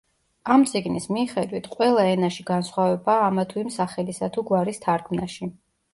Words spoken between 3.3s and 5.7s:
თუ იმ სახელისა თუ გვარის თარგმნაში.